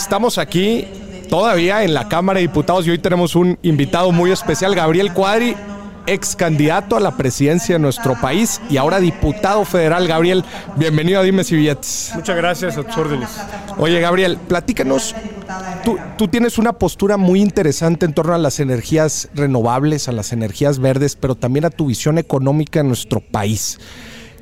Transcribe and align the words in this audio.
Estamos 0.00 0.38
aquí 0.38 0.86
todavía 1.28 1.84
en 1.84 1.92
la 1.92 2.08
Cámara 2.08 2.38
de 2.38 2.46
Diputados 2.46 2.86
y 2.86 2.90
hoy 2.90 2.98
tenemos 2.98 3.36
un 3.36 3.58
invitado 3.60 4.10
muy 4.12 4.30
especial, 4.30 4.74
Gabriel 4.74 5.12
Cuadri, 5.12 5.54
ex 6.06 6.34
candidato 6.34 6.96
a 6.96 7.00
la 7.00 7.18
presidencia 7.18 7.74
de 7.74 7.80
nuestro 7.80 8.18
país 8.18 8.62
y 8.70 8.78
ahora 8.78 8.98
diputado 8.98 9.62
federal. 9.66 10.08
Gabriel, 10.08 10.42
bienvenido 10.76 11.20
a 11.20 11.22
Dime 11.22 11.44
si 11.44 11.54
Billetes. 11.54 12.12
Muchas 12.14 12.34
gracias, 12.34 12.78
a 12.78 12.82
tus 12.82 12.96
órdenes. 12.96 13.28
Oye, 13.76 14.00
Gabriel, 14.00 14.38
platícanos. 14.38 15.14
Tú, 15.84 15.98
tú 16.16 16.28
tienes 16.28 16.56
una 16.56 16.72
postura 16.72 17.18
muy 17.18 17.42
interesante 17.42 18.06
en 18.06 18.14
torno 18.14 18.34
a 18.34 18.38
las 18.38 18.58
energías 18.58 19.28
renovables, 19.34 20.08
a 20.08 20.12
las 20.12 20.32
energías 20.32 20.78
verdes, 20.78 21.14
pero 21.14 21.34
también 21.34 21.66
a 21.66 21.70
tu 21.70 21.86
visión 21.86 22.16
económica 22.16 22.80
en 22.80 22.88
nuestro 22.88 23.20
país. 23.20 23.78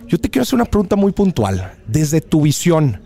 Yo 0.06 0.18
te 0.18 0.30
quiero 0.30 0.44
hacer 0.44 0.54
una 0.54 0.66
pregunta 0.66 0.94
muy 0.94 1.10
puntual. 1.10 1.74
Desde 1.88 2.20
tu 2.20 2.42
visión, 2.42 3.02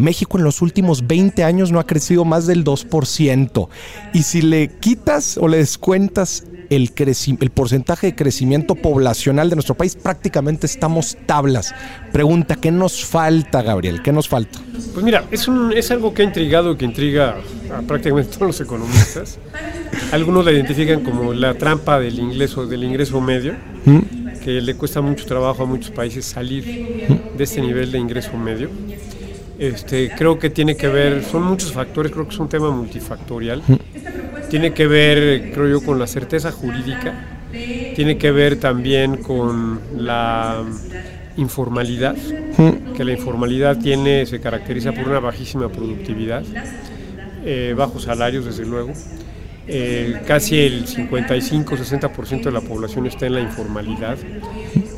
México 0.00 0.38
en 0.38 0.44
los 0.44 0.62
últimos 0.62 1.06
20 1.06 1.44
años 1.44 1.72
no 1.72 1.78
ha 1.78 1.86
crecido 1.86 2.24
más 2.24 2.46
del 2.46 2.64
2%. 2.64 3.68
Y 4.12 4.22
si 4.22 4.42
le 4.42 4.68
quitas 4.68 5.38
o 5.38 5.48
le 5.48 5.58
descuentas 5.58 6.44
el, 6.70 6.92
el 7.40 7.50
porcentaje 7.50 8.08
de 8.08 8.14
crecimiento 8.14 8.76
poblacional 8.76 9.50
de 9.50 9.56
nuestro 9.56 9.74
país, 9.74 9.96
prácticamente 9.96 10.66
estamos 10.66 11.18
tablas. 11.26 11.74
Pregunta, 12.12 12.54
¿qué 12.54 12.70
nos 12.70 13.04
falta, 13.04 13.62
Gabriel? 13.62 14.02
¿Qué 14.02 14.12
nos 14.12 14.28
falta? 14.28 14.60
Pues 14.94 15.04
mira, 15.04 15.24
es, 15.30 15.48
un, 15.48 15.72
es 15.72 15.90
algo 15.90 16.14
que 16.14 16.22
ha 16.22 16.24
intrigado, 16.24 16.78
que 16.78 16.84
intriga 16.84 17.36
a 17.76 17.82
prácticamente 17.82 18.32
todos 18.34 18.46
los 18.46 18.60
economistas. 18.60 19.38
Algunos 20.12 20.44
la 20.44 20.52
identifican 20.52 21.02
como 21.02 21.34
la 21.34 21.54
trampa 21.54 21.98
del 21.98 22.18
ingreso, 22.18 22.66
del 22.66 22.84
ingreso 22.84 23.20
medio, 23.20 23.54
¿Mm? 23.84 23.98
que 24.44 24.60
le 24.60 24.74
cuesta 24.76 25.00
mucho 25.00 25.26
trabajo 25.26 25.64
a 25.64 25.66
muchos 25.66 25.90
países 25.90 26.24
salir 26.24 26.64
¿Mm? 27.08 27.36
de 27.36 27.44
este 27.44 27.60
nivel 27.60 27.90
de 27.90 27.98
ingreso 27.98 28.36
medio. 28.36 28.70
Este, 29.60 30.10
creo 30.16 30.38
que 30.38 30.48
tiene 30.48 30.74
que 30.74 30.88
ver, 30.88 31.22
son 31.22 31.42
muchos 31.42 31.74
factores, 31.74 32.10
creo 32.10 32.26
que 32.26 32.32
es 32.32 32.40
un 32.40 32.48
tema 32.48 32.70
multifactorial. 32.70 33.62
Tiene 34.48 34.72
que 34.72 34.86
ver, 34.86 35.52
creo 35.52 35.68
yo, 35.68 35.84
con 35.84 35.98
la 35.98 36.06
certeza 36.06 36.50
jurídica, 36.50 37.12
tiene 37.94 38.16
que 38.16 38.30
ver 38.30 38.58
también 38.58 39.18
con 39.18 39.78
la 39.98 40.64
informalidad, 41.36 42.16
que 42.96 43.04
la 43.04 43.12
informalidad 43.12 43.76
tiene, 43.78 44.24
se 44.24 44.40
caracteriza 44.40 44.92
por 44.92 45.06
una 45.06 45.20
bajísima 45.20 45.68
productividad, 45.68 46.42
eh, 47.44 47.74
bajos 47.76 48.04
salarios 48.04 48.46
desde 48.46 48.64
luego. 48.64 48.94
Eh, 49.68 50.22
casi 50.26 50.58
el 50.58 50.86
55-60% 50.86 52.44
de 52.44 52.50
la 52.50 52.62
población 52.62 53.06
está 53.06 53.26
en 53.26 53.34
la 53.34 53.40
informalidad 53.42 54.16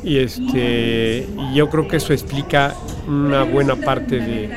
y 0.03 0.17
este 0.17 1.27
y 1.27 1.55
yo 1.55 1.69
creo 1.69 1.87
que 1.87 1.97
eso 1.97 2.11
explica 2.11 2.73
una 3.07 3.43
buena 3.43 3.75
parte 3.75 4.19
de, 4.19 4.49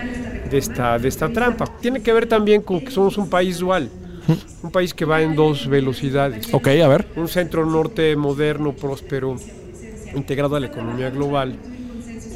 esta, 0.53 0.99
de 0.99 1.09
esta 1.09 1.29
trampa. 1.33 1.67
Tiene 1.81 2.03
que 2.03 2.13
ver 2.13 2.27
también 2.27 2.63
con 2.63 2.81
que 2.81 2.91
somos 2.91 3.19
un 3.19 3.29
país 3.29 3.59
dual, 3.59 3.91
un 4.63 4.71
país 4.71 4.95
que 4.95 5.05
va 5.05 5.23
en 5.23 5.35
dos 5.35 5.69
velocidades. 5.69 6.53
Ok, 6.53 6.69
a 6.69 6.89
ver. 6.89 7.07
Un 7.17 7.29
centro 7.29 7.65
norte 7.67 8.17
moderno, 8.17 8.73
próspero, 8.73 9.37
integrado 10.15 10.57
a 10.57 10.61
la 10.61 10.67
economía 10.67 11.11
global, 11.11 11.57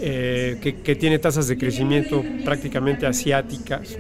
eh, 0.01 0.59
que, 0.61 0.97
tiene 0.97 1.19
tasas 1.19 1.49
de 1.49 1.57
crecimiento 1.59 2.25
prácticamente 2.45 3.07
asiáticas. 3.07 3.97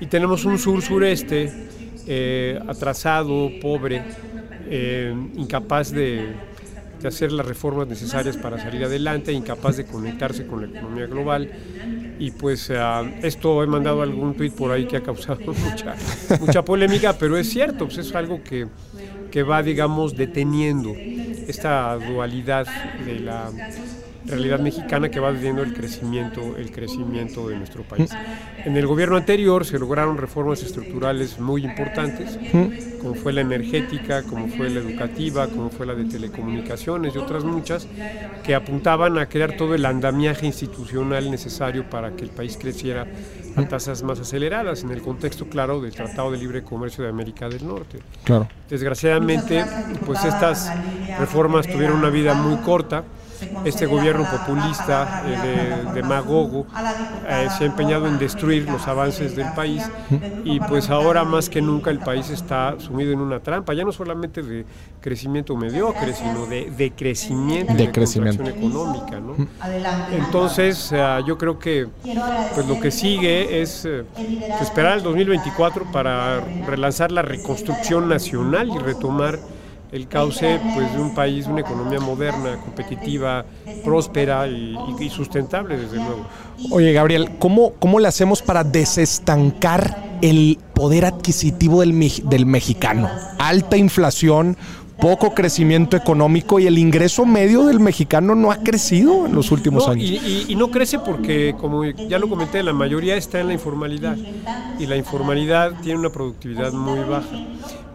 Y 0.00 0.06
tenemos 0.06 0.44
un 0.44 0.58
sur-sureste 0.58 1.52
eh, 2.06 2.60
atrasado, 2.66 3.50
pobre, 3.60 4.02
eh, 4.68 5.14
incapaz 5.36 5.90
de 5.90 6.26
de 7.00 7.08
hacer 7.08 7.32
las 7.32 7.46
reformas 7.46 7.86
necesarias 7.88 8.36
para 8.36 8.58
salir 8.58 8.84
adelante, 8.84 9.32
incapaz 9.32 9.76
de 9.76 9.84
conectarse 9.84 10.46
con 10.46 10.60
la 10.60 10.66
economía 10.68 11.06
global. 11.06 11.50
Y 12.18 12.30
pues 12.30 12.70
eh, 12.70 12.76
esto 13.22 13.62
he 13.62 13.66
mandado 13.66 14.02
algún 14.02 14.34
tuit 14.34 14.54
por 14.54 14.70
ahí 14.72 14.86
que 14.86 14.96
ha 14.96 15.02
causado 15.02 15.52
mucha, 15.52 15.94
mucha 16.40 16.64
polémica, 16.64 17.12
pero 17.18 17.36
es 17.36 17.48
cierto, 17.48 17.86
pues 17.86 17.98
es 17.98 18.14
algo 18.14 18.42
que, 18.42 18.66
que 19.30 19.42
va, 19.42 19.62
digamos, 19.62 20.16
deteniendo 20.16 20.94
esta 20.94 21.94
dualidad 21.96 22.66
de 23.04 23.20
la 23.20 23.50
realidad 24.26 24.60
mexicana 24.60 25.08
que 25.08 25.20
va 25.20 25.30
viviendo 25.30 25.62
el 25.62 25.72
crecimiento, 25.72 26.56
el 26.56 26.70
crecimiento 26.70 27.48
de 27.48 27.56
nuestro 27.56 27.82
país. 27.82 28.10
En 28.64 28.76
el 28.76 28.86
gobierno 28.86 29.16
anterior 29.16 29.64
se 29.64 29.78
lograron 29.78 30.16
reformas 30.16 30.62
estructurales 30.62 31.38
muy 31.38 31.64
importantes, 31.64 32.38
como 33.00 33.14
fue 33.14 33.32
la 33.32 33.42
energética, 33.42 34.22
como 34.22 34.48
fue 34.48 34.70
la 34.70 34.80
educativa, 34.80 35.46
como 35.48 35.70
fue 35.70 35.86
la 35.86 35.94
de 35.94 36.04
telecomunicaciones 36.04 37.14
y 37.14 37.18
otras 37.18 37.44
muchas, 37.44 37.86
que 38.44 38.54
apuntaban 38.54 39.18
a 39.18 39.26
crear 39.26 39.56
todo 39.56 39.74
el 39.74 39.84
andamiaje 39.86 40.46
institucional 40.46 41.30
necesario 41.30 41.88
para 41.88 42.12
que 42.12 42.24
el 42.24 42.30
país 42.30 42.56
creciera 42.60 43.06
a 43.56 43.66
tasas 43.66 44.02
más 44.02 44.20
aceleradas, 44.20 44.82
en 44.82 44.90
el 44.90 45.00
contexto, 45.00 45.46
claro, 45.46 45.80
del 45.80 45.94
Tratado 45.94 46.30
de 46.30 46.38
Libre 46.38 46.62
Comercio 46.62 47.04
de 47.04 47.10
América 47.10 47.48
del 47.48 47.66
Norte. 47.66 47.98
Claro. 48.24 48.48
Desgraciadamente, 48.68 49.64
pues 50.04 50.24
estas 50.24 50.70
reformas 51.18 51.66
tuvieron 51.66 51.98
una 51.98 52.10
vida 52.10 52.34
muy 52.34 52.56
corta 52.58 53.04
este 53.64 53.86
gobierno 53.86 54.24
populista, 54.30 55.22
eh, 55.26 55.84
de, 55.86 55.92
demagogo, 55.92 56.66
eh, 57.28 57.48
se 57.56 57.64
ha 57.64 57.66
empeñado 57.66 58.06
en 58.06 58.18
destruir 58.18 58.68
los 58.68 58.86
avances 58.86 59.36
del 59.36 59.52
país 59.52 59.82
y 60.44 60.60
pues 60.60 60.90
ahora 60.90 61.24
más 61.24 61.48
que 61.48 61.60
nunca 61.60 61.90
el 61.90 61.98
país 61.98 62.30
está 62.30 62.74
sumido 62.78 63.12
en 63.12 63.20
una 63.20 63.40
trampa, 63.40 63.74
ya 63.74 63.84
no 63.84 63.92
solamente 63.92 64.42
de 64.42 64.64
crecimiento 65.00 65.56
mediocre, 65.56 66.12
sino 66.14 66.46
de, 66.46 66.70
de 66.70 66.90
crecimiento, 66.92 67.74
de, 67.74 67.90
crecimiento 67.90 68.42
económica. 68.44 69.20
¿no? 69.20 69.34
Entonces 70.10 70.92
yo 71.26 71.38
creo 71.38 71.58
que 71.58 71.88
pues 72.54 72.66
lo 72.66 72.80
que 72.80 72.90
sigue 72.90 73.60
es 73.62 73.84
eh, 73.84 74.04
esperar 74.60 74.98
el 74.98 75.02
2024 75.02 75.90
para 75.92 76.40
relanzar 76.66 77.12
la 77.12 77.22
reconstrucción 77.22 78.08
nacional 78.08 78.68
y 78.68 78.78
retomar 78.78 79.38
el 79.96 80.08
cauce 80.08 80.60
pues, 80.74 80.92
de 80.92 81.00
un 81.00 81.14
país, 81.14 81.46
una 81.46 81.60
economía 81.60 81.98
moderna, 82.00 82.56
competitiva, 82.62 83.44
próspera 83.84 84.46
y, 84.46 85.10
sustentable, 85.10 85.76
desde 85.76 85.96
luego. 85.96 86.26
Oye, 86.70 86.92
Gabriel, 86.92 87.30
¿cómo, 87.38 87.72
¿cómo 87.78 87.98
le 87.98 88.08
hacemos 88.08 88.42
para 88.42 88.64
desestancar 88.64 90.18
el 90.22 90.58
poder 90.74 91.04
adquisitivo 91.06 91.80
del, 91.80 92.12
del 92.24 92.46
mexicano? 92.46 93.08
Alta 93.38 93.76
inflación, 93.76 94.56
poco 95.00 95.34
crecimiento 95.34 95.96
económico 95.96 96.58
y 96.58 96.66
el 96.66 96.78
ingreso 96.78 97.26
medio 97.26 97.64
del 97.66 97.80
mexicano 97.80 98.34
no 98.34 98.50
ha 98.50 98.58
crecido 98.58 99.26
en 99.26 99.34
los 99.34 99.50
últimos 99.52 99.88
años. 99.88 100.10
Y, 100.10 100.54
no 100.56 100.70
crece 100.70 100.98
porque, 100.98 101.54
como 101.58 101.84
ya 101.84 102.18
lo 102.18 102.28
comenté, 102.28 102.62
la 102.62 102.72
mayoría 102.72 103.16
está 103.16 103.40
en 103.40 103.48
la 103.48 103.52
informalidad 103.52 104.16
y 104.78 104.86
la 104.86 104.96
informalidad 104.96 105.72
tiene 105.82 106.00
una 106.00 106.10
productividad 106.10 106.72
muy 106.72 107.00
baja 107.00 107.36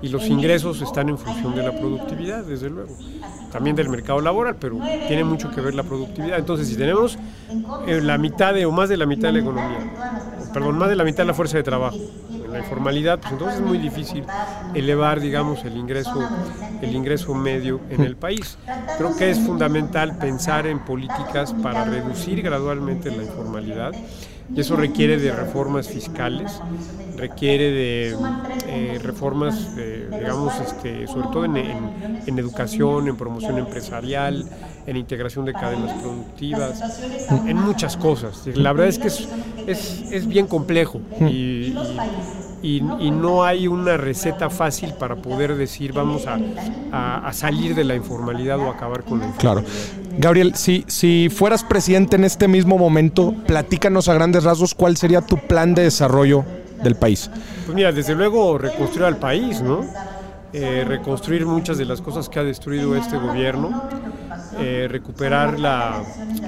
y 0.01 0.09
los 0.09 0.27
ingresos 0.27 0.81
están 0.81 1.09
en 1.09 1.17
función 1.17 1.55
de 1.55 1.63
la 1.63 1.71
productividad, 1.71 2.43
desde 2.43 2.69
luego. 2.69 2.95
También 3.51 3.75
del 3.75 3.89
mercado 3.89 4.21
laboral, 4.21 4.55
pero 4.59 4.79
tiene 5.07 5.23
mucho 5.23 5.51
que 5.51 5.61
ver 5.61 5.75
la 5.75 5.83
productividad. 5.83 6.39
Entonces, 6.39 6.67
si 6.67 6.75
tenemos 6.75 7.17
eh, 7.87 8.01
la 8.01 8.17
mitad 8.17 8.53
de, 8.53 8.65
o 8.65 8.71
más 8.71 8.89
de 8.89 8.97
la 8.97 9.05
mitad 9.05 9.29
de 9.29 9.33
la 9.33 9.39
economía, 9.39 9.79
perdón, 10.53 10.77
más 10.77 10.89
de 10.89 10.95
la 10.95 11.03
mitad 11.03 11.19
de 11.23 11.27
la 11.27 11.33
fuerza 11.33 11.57
de 11.57 11.63
trabajo 11.63 11.97
la 12.51 12.59
informalidad, 12.59 13.19
pues 13.19 13.31
entonces 13.31 13.59
es 13.59 13.65
muy 13.65 13.77
difícil 13.77 14.23
elevar, 14.73 15.19
digamos, 15.19 15.63
el 15.63 15.77
ingreso, 15.77 16.29
el 16.81 16.95
ingreso 16.95 17.33
medio 17.33 17.79
en 17.89 18.01
el 18.01 18.15
país. 18.15 18.57
Creo 18.97 19.15
que 19.15 19.31
es 19.31 19.39
fundamental 19.39 20.17
pensar 20.17 20.67
en 20.67 20.79
políticas 20.79 21.53
para 21.53 21.85
reducir 21.85 22.41
gradualmente 22.41 23.09
la 23.09 23.23
informalidad 23.23 23.93
y 24.55 24.59
eso 24.59 24.75
requiere 24.75 25.17
de 25.17 25.31
reformas 25.31 25.87
fiscales, 25.87 26.59
requiere 27.17 27.71
de 27.71 28.17
eh, 28.67 28.99
reformas, 29.01 29.75
digamos, 29.75 30.53
este, 30.59 31.07
sobre 31.07 31.27
todo 31.29 31.45
en, 31.45 31.57
en, 31.57 32.39
educación, 32.39 33.07
en 33.07 33.15
promoción 33.15 33.57
empresarial, 33.57 34.45
en 34.85 34.97
integración 34.97 35.45
de 35.45 35.53
cadenas 35.53 35.93
productivas, 36.01 37.01
en 37.45 37.57
muchas 37.57 37.95
cosas. 37.97 38.47
La 38.55 38.73
verdad 38.73 38.87
es 38.87 38.99
que 38.99 39.07
es, 39.07 39.27
es, 39.67 40.11
es 40.11 40.27
bien 40.27 40.47
complejo 40.47 41.01
y, 41.21 41.25
y, 41.25 41.77
no 42.63 43.43
hay 43.43 43.67
una 43.67 43.97
receta 43.97 44.49
fácil 44.49 44.93
para 44.93 45.15
poder 45.15 45.55
decir 45.55 45.93
vamos 45.93 46.25
a, 46.27 46.39
a, 47.27 47.33
salir 47.33 47.75
de 47.75 47.83
la 47.83 47.95
informalidad 47.95 48.59
o 48.59 48.69
acabar 48.69 49.03
con 49.03 49.19
la 49.19 49.25
informalidad. 49.25 49.63
Claro. 49.63 50.17
Gabriel, 50.17 50.55
si, 50.55 50.83
si 50.87 51.29
fueras 51.29 51.63
presidente 51.63 52.15
en 52.17 52.23
este 52.23 52.47
mismo 52.47 52.77
momento, 52.77 53.33
platícanos 53.47 54.09
a 54.09 54.13
grandes 54.13 54.43
rasgos 54.43 54.75
cuál 54.75 54.97
sería 54.97 55.21
tu 55.21 55.37
plan 55.37 55.73
de 55.73 55.83
desarrollo 55.83 56.45
del 56.83 56.95
país. 56.95 57.29
Pues 57.65 57.75
mira, 57.75 57.91
desde 57.91 58.15
luego 58.15 58.57
reconstruir 58.57 59.05
al 59.05 59.17
país, 59.17 59.61
¿no? 59.61 59.85
Eh, 60.53 60.83
reconstruir 60.85 61.45
muchas 61.45 61.77
de 61.77 61.85
las 61.85 62.01
cosas 62.01 62.27
que 62.27 62.37
ha 62.39 62.43
destruido 62.43 62.95
este 62.97 63.17
gobierno, 63.17 63.83
eh, 64.61 64.87
recuperar 64.87 65.59
la, 65.59 66.03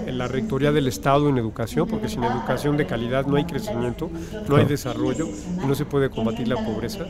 la, 0.05 0.27
rectoría 0.27 0.71
del 0.71 0.87
Estado 0.87 1.29
en 1.29 1.37
educación, 1.37 1.87
porque 1.87 2.07
sin 2.07 2.23
educación 2.23 2.77
de 2.77 2.85
calidad 2.85 3.25
no 3.25 3.37
hay 3.37 3.45
crecimiento, 3.45 4.09
no 4.47 4.55
hay 4.55 4.65
desarrollo 4.65 5.27
y 5.27 5.65
no 5.65 5.73
se 5.73 5.85
puede 5.85 6.09
combatir 6.09 6.47
la 6.47 6.55
pobreza. 6.55 7.05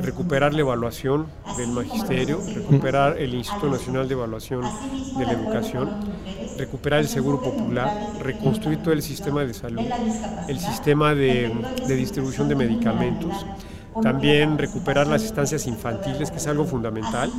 Recuperar 0.00 0.54
la 0.54 0.60
evaluación 0.60 1.26
del 1.56 1.68
magisterio, 1.68 2.40
recuperar 2.54 3.18
el 3.18 3.34
Instituto 3.34 3.70
Nacional 3.70 4.08
de 4.08 4.14
Evaluación 4.14 4.62
de 5.18 5.26
la 5.26 5.32
Educación, 5.32 5.90
recuperar 6.56 7.00
el 7.00 7.08
seguro 7.08 7.42
popular, 7.42 7.90
reconstruir 8.20 8.78
todo 8.78 8.92
el 8.92 9.02
sistema 9.02 9.44
de 9.44 9.52
salud, 9.52 9.84
el 10.48 10.58
sistema 10.58 11.14
de, 11.14 11.52
de 11.86 11.94
distribución 11.94 12.48
de 12.48 12.54
medicamentos 12.54 13.44
también 14.02 14.58
recuperar 14.58 15.06
las 15.06 15.24
estancias 15.24 15.66
infantiles, 15.66 16.30
que 16.30 16.36
es 16.36 16.46
algo 16.46 16.64
fundamental, 16.64 17.30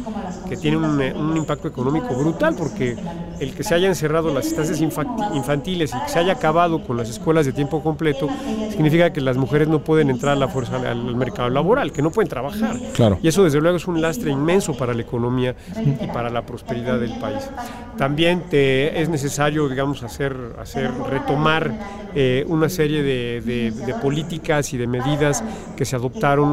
que 0.48 0.58
tiene 0.58 0.78
un, 0.78 1.38
impacto 1.38 1.68
económico 1.68 2.14
brutal, 2.16 2.56
porque 2.56 2.98
el 3.40 3.54
que 3.54 3.64
se 3.64 3.76
haya 3.76 3.88
encerrado 3.88 4.34
las 4.34 4.48
estancias 4.48 4.82
infantiles 4.82 5.94
y 5.94 6.00
que 6.04 6.10
se 6.10 6.20
haya 6.20 6.34
acabado 6.34 6.84
con 6.84 6.98
las 6.98 7.10
escuelas 7.10 7.46
de 7.46 7.54
tiempo 7.54 7.82
completo, 7.82 8.28
significa 8.72 9.14
que 9.14 9.22
las 9.22 9.38
mujeres 9.38 9.68
no 9.68 9.84
pueden 9.84 10.10
entrar 10.10 10.34
a 10.34 10.40
la 10.40 10.48
fuerza 10.48 10.78
al 10.78 11.16
mercado 11.16 11.50
laboral, 11.50 11.92
que 11.92 12.02
no 12.02 12.12
pueden 12.12 12.30
trabajar. 12.30 12.78
Claro. 12.94 13.20
Y 13.22 13.28
eso 13.28 13.44
desde 13.44 13.62
luego 13.62 13.78
es 13.78 13.88
un 13.88 14.02
lastre 14.02 14.32
inmenso 14.32 14.76
para 14.76 14.94
la 14.94 15.02
economía 15.02 15.56
y 16.02 16.08
para 16.08 16.30
la 16.30 16.46
prosperidad 16.46 17.00
del 17.00 17.18
país. 17.20 17.50
También 17.98 18.44
te, 18.50 19.02
es 19.02 19.10
necesario, 19.10 19.68
digamos, 19.70 20.04
hacer, 20.04 20.36
hacer 20.60 20.92
retomar 21.10 21.72
eh, 22.16 22.46
una 22.48 22.70
serie 22.70 23.04
de, 23.04 23.42
de 23.42 23.94
políticas 23.96 24.74
y 24.74 24.78
de 24.78 24.88
medidas 24.88 25.44
que 25.76 25.86
se 25.86 25.96
adoptaron 25.96 26.49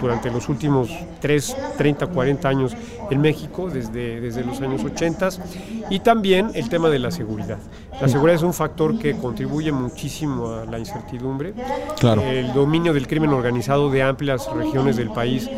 durante 0.00 0.30
los 0.30 0.48
últimos 0.48 0.90
3, 1.20 1.56
30, 1.76 2.06
40 2.06 2.48
años 2.48 2.76
en 3.10 3.20
México, 3.20 3.68
desde, 3.70 4.20
desde 4.20 4.44
los 4.44 4.60
años 4.60 4.84
80, 4.84 5.28
y 5.90 6.00
también 6.00 6.50
el 6.54 6.68
tema 6.68 6.88
de 6.88 6.98
la 6.98 7.10
seguridad. 7.10 7.58
La 8.00 8.08
seguridad 8.08 8.36
es 8.36 8.42
un 8.42 8.52
factor 8.52 8.98
que 8.98 9.16
contribuye 9.16 9.72
muchísimo 9.72 10.48
a 10.50 10.64
la 10.66 10.78
incertidumbre. 10.78 11.54
Claro. 11.98 12.22
El 12.22 12.52
dominio 12.52 12.92
del 12.92 13.06
crimen 13.06 13.30
organizado 13.30 13.90
de 13.90 14.02
amplias 14.02 14.48
regiones 14.54 14.96
del 14.96 15.10
país 15.10 15.48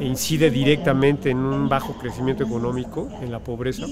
incide 0.00 0.50
directamente 0.50 1.30
en 1.30 1.38
un 1.38 1.68
bajo 1.68 1.94
crecimiento 1.94 2.44
económico, 2.44 3.08
en 3.20 3.30
la 3.30 3.38
pobreza. 3.38 3.86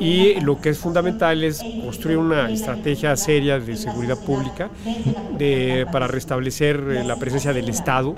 Y 0.00 0.40
lo 0.40 0.60
que 0.60 0.70
es 0.70 0.78
fundamental 0.78 1.42
es 1.44 1.62
construir 1.82 2.18
una 2.18 2.50
estrategia 2.50 3.16
seria 3.16 3.58
de 3.58 3.76
seguridad 3.76 4.18
pública 4.18 4.68
de, 5.36 5.86
para 5.90 6.06
restablecer 6.06 6.76
eh, 6.76 7.04
la 7.04 7.16
presencia 7.16 7.52
del 7.52 7.68
Estado, 7.68 8.14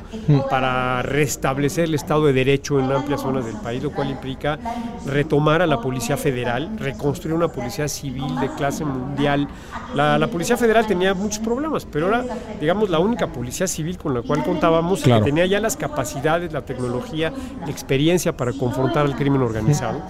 para 0.49 1.03
restablecer 1.03 1.85
el 1.85 1.95
Estado 1.95 2.27
de 2.27 2.33
Derecho 2.33 2.79
en 2.79 2.91
amplias 2.91 3.21
zonas 3.21 3.45
del 3.45 3.57
país, 3.57 3.83
lo 3.83 3.93
cual 3.93 4.11
implica 4.11 4.59
retomar 5.07 5.63
a 5.63 5.67
la 5.67 5.81
Policía 5.81 6.17
Federal, 6.17 6.79
reconstruir 6.79 7.35
una 7.35 7.49
policía 7.49 7.89
civil 7.89 8.39
de 8.41 8.49
clase 8.55 8.85
mundial. 8.85 9.49
La, 9.95 10.19
la 10.19 10.29
Policía 10.29 10.57
Federal 10.57 10.87
tenía 10.87 11.15
muchos 11.15 11.39
problemas, 11.39 11.87
pero 11.87 12.09
era, 12.09 12.25
digamos, 12.61 12.91
la 12.91 12.99
única 12.99 13.27
policía 13.27 13.67
civil 13.67 13.97
con 13.99 14.15
la 14.15 14.23
cual 14.23 14.45
contábamos 14.45 15.03
que 15.03 15.21
tenía 15.21 15.47
ya 15.47 15.61
las 15.61 15.77
capacidades, 15.77 16.53
la 16.53 16.63
tecnología, 16.63 17.00
la 17.13 17.71
experiencia 17.71 18.37
para 18.37 18.53
confrontar 18.53 19.07
al 19.07 19.17
crimen 19.17 19.43
organizado. 19.43 20.03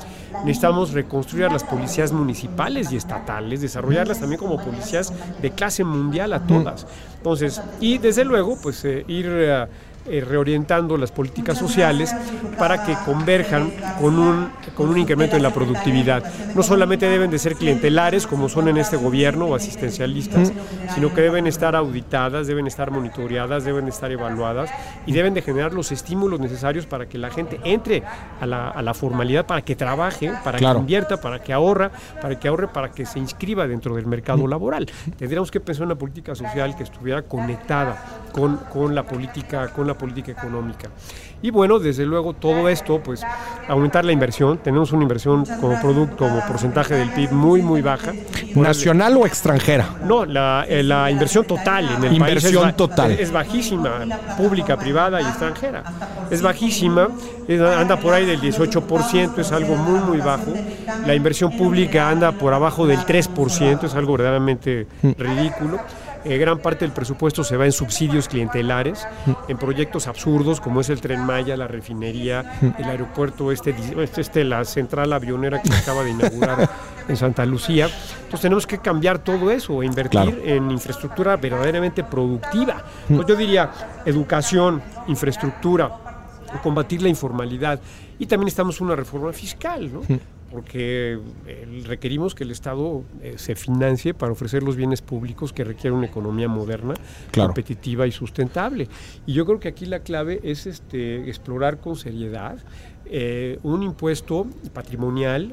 Necesitamos 0.44 0.92
reconstruir 0.92 1.50
las 1.50 1.64
policías 1.64 2.12
municipales 2.12 2.92
y 2.92 2.96
estatales, 2.96 3.60
desarrollarlas 3.60 4.20
también 4.20 4.38
como 4.38 4.62
policías 4.62 5.12
de 5.42 5.50
clase 5.50 5.84
mundial 5.84 6.32
a 6.32 6.46
todas. 6.46 6.86
Entonces, 7.16 7.60
y 7.80 7.98
desde 7.98 8.24
luego, 8.24 8.58
pues 8.62 8.84
eh, 8.84 9.04
ir... 9.08 9.28
a 9.28 9.68
eh, 10.10 10.24
reorientando 10.26 10.96
las 10.96 11.12
políticas 11.12 11.58
sociales 11.58 12.14
para 12.58 12.84
que 12.84 12.94
converjan 13.04 13.72
con 14.00 14.18
un, 14.18 14.50
con 14.74 14.88
un 14.88 14.98
incremento 14.98 15.36
en 15.36 15.42
la 15.42 15.52
productividad. 15.52 16.24
No 16.54 16.62
solamente 16.62 17.08
deben 17.08 17.30
de 17.30 17.38
ser 17.38 17.54
clientelares 17.54 18.26
como 18.26 18.48
son 18.48 18.68
en 18.68 18.76
este 18.76 18.96
gobierno 18.96 19.46
o 19.46 19.54
asistencialistas, 19.54 20.52
sino 20.94 21.14
que 21.14 21.20
deben 21.20 21.46
estar 21.46 21.76
auditadas, 21.76 22.46
deben 22.46 22.66
estar 22.66 22.90
monitoreadas, 22.90 23.64
deben 23.64 23.88
estar 23.88 24.10
evaluadas 24.10 24.70
y 25.06 25.12
deben 25.12 25.34
de 25.34 25.42
generar 25.42 25.72
los 25.72 25.92
estímulos 25.92 26.40
necesarios 26.40 26.86
para 26.86 27.08
que 27.08 27.18
la 27.18 27.30
gente 27.30 27.60
entre 27.64 28.02
a 28.40 28.46
la, 28.46 28.68
a 28.70 28.82
la 28.82 28.94
formalidad, 28.94 29.46
para 29.46 29.62
que 29.62 29.76
trabaje, 29.76 30.32
para 30.44 30.58
que 30.58 30.64
invierta, 30.64 31.20
para 31.20 31.42
que 31.42 31.52
ahorra, 31.52 31.90
para 32.20 32.38
que 32.38 32.48
ahorre, 32.48 32.68
para 32.68 32.90
que 32.90 33.06
se 33.06 33.18
inscriba 33.18 33.66
dentro 33.66 33.94
del 33.94 34.06
mercado 34.06 34.46
laboral. 34.46 34.86
Tendríamos 35.18 35.50
que 35.50 35.60
pensar 35.60 35.84
en 35.84 35.90
una 35.90 35.98
política 35.98 36.34
social 36.34 36.76
que 36.76 36.82
estuviera 36.82 37.22
conectada 37.22 38.22
con, 38.32 38.56
con 38.72 38.94
la 38.94 39.04
política, 39.04 39.68
con 39.68 39.86
la 39.86 39.94
política 40.00 40.32
económica. 40.32 40.88
Y 41.42 41.50
bueno, 41.50 41.78
desde 41.78 42.06
luego 42.06 42.32
todo 42.32 42.68
esto, 42.68 43.02
pues 43.02 43.22
aumentar 43.68 44.04
la 44.04 44.12
inversión. 44.12 44.58
Tenemos 44.58 44.92
una 44.92 45.02
inversión 45.02 45.44
como 45.60 45.78
producto, 45.80 46.16
como 46.16 46.40
porcentaje 46.46 46.94
del 46.94 47.10
PIB 47.10 47.32
muy, 47.32 47.62
muy 47.62 47.82
baja. 47.82 48.12
¿Nacional 48.54 49.16
o 49.18 49.26
extranjera? 49.26 49.96
No, 50.04 50.24
la, 50.24 50.64
eh, 50.68 50.82
la 50.82 51.10
inversión 51.10 51.44
total 51.44 51.88
en 51.96 52.04
el 52.04 52.14
inversión 52.14 52.62
país 52.62 52.70
es, 52.70 52.76
total. 52.76 53.12
Es, 53.12 53.30
bajísima, 53.30 54.06
pública, 54.36 54.76
privada 54.76 55.20
y 55.20 55.24
extranjera. 55.24 55.84
Es 56.30 56.40
bajísima, 56.42 57.08
anda 57.76 57.96
por 57.96 58.14
ahí 58.14 58.24
del 58.24 58.40
18%, 58.40 59.38
es 59.38 59.52
algo 59.52 59.76
muy, 59.76 60.00
muy 60.00 60.18
bajo. 60.18 60.52
La 61.06 61.14
inversión 61.14 61.56
pública 61.56 62.08
anda 62.08 62.32
por 62.32 62.54
abajo 62.54 62.86
del 62.86 63.00
3%, 63.00 63.84
es 63.84 63.94
algo 63.94 64.12
verdaderamente 64.12 64.86
mm. 65.02 65.10
ridículo. 65.18 65.80
Eh, 66.24 66.36
gran 66.36 66.58
parte 66.58 66.84
del 66.84 66.92
presupuesto 66.92 67.44
se 67.44 67.56
va 67.56 67.64
en 67.64 67.72
subsidios 67.72 68.28
clientelares, 68.28 69.06
en 69.48 69.56
proyectos 69.56 70.06
absurdos 70.06 70.60
como 70.60 70.80
es 70.80 70.90
el 70.90 71.00
Tren 71.00 71.24
Maya, 71.24 71.56
la 71.56 71.66
refinería, 71.66 72.58
el 72.78 72.84
aeropuerto 72.84 73.52
este, 73.52 73.74
este, 73.98 74.20
este 74.20 74.44
la 74.44 74.64
central 74.64 75.12
avionera 75.12 75.62
que 75.62 75.70
se 75.70 75.78
acaba 75.78 76.04
de 76.04 76.10
inaugurar 76.10 76.68
en 77.08 77.16
Santa 77.16 77.46
Lucía. 77.46 77.86
Entonces 77.86 78.40
tenemos 78.40 78.66
que 78.66 78.78
cambiar 78.78 79.20
todo 79.20 79.50
eso 79.50 79.82
e 79.82 79.86
invertir 79.86 80.42
en 80.44 80.70
infraestructura 80.70 81.36
verdaderamente 81.36 82.04
productiva. 82.04 82.84
yo 83.08 83.36
diría 83.36 83.70
educación, 84.04 84.82
infraestructura, 85.08 85.90
combatir 86.62 87.00
la 87.02 87.08
informalidad 87.08 87.80
y 88.18 88.26
también 88.26 88.48
estamos 88.48 88.78
en 88.80 88.86
una 88.86 88.96
reforma 88.96 89.32
fiscal, 89.32 89.90
¿no? 89.92 90.02
Porque 90.50 91.18
eh, 91.46 91.82
requerimos 91.86 92.34
que 92.34 92.44
el 92.44 92.50
Estado 92.50 93.04
eh, 93.22 93.34
se 93.36 93.54
financie 93.54 94.14
para 94.14 94.32
ofrecer 94.32 94.62
los 94.62 94.76
bienes 94.76 95.00
públicos 95.00 95.52
que 95.52 95.64
requiere 95.64 95.92
una 95.92 96.06
economía 96.06 96.48
moderna, 96.48 96.94
competitiva 97.32 98.06
y 98.06 98.12
sustentable. 98.12 98.88
Y 99.26 99.34
yo 99.34 99.46
creo 99.46 99.60
que 99.60 99.68
aquí 99.68 99.86
la 99.86 100.00
clave 100.00 100.40
es 100.42 100.66
este, 100.66 101.28
explorar 101.28 101.78
con 101.78 101.96
seriedad 101.96 102.58
eh, 103.06 103.58
un 103.62 103.82
impuesto 103.82 104.46
patrimonial 104.72 105.52